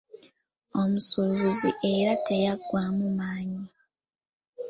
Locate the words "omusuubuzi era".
0.81-2.13